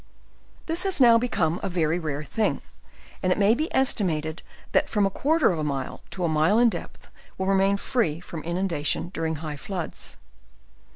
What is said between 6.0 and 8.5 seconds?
to a mile in depth, will remain free from